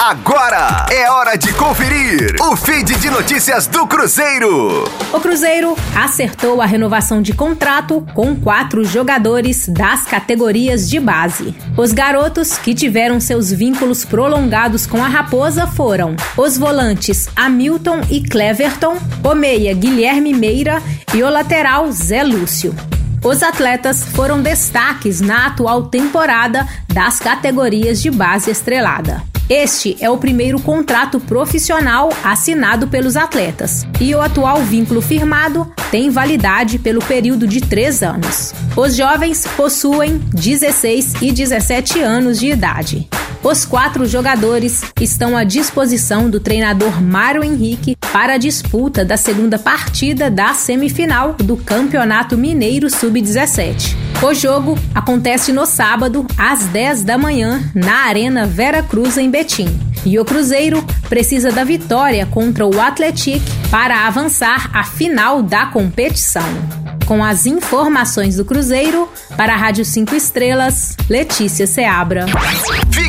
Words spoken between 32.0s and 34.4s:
assinado pelos atletas e o